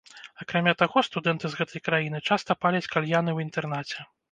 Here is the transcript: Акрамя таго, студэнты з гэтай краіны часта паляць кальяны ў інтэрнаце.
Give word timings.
Акрамя 0.45 0.71
таго, 0.81 1.03
студэнты 1.07 1.45
з 1.51 1.59
гэтай 1.59 1.83
краіны 1.89 2.23
часта 2.29 2.51
паляць 2.67 2.91
кальяны 2.97 3.31
ў 3.33 3.39
інтэрнаце. 3.51 4.11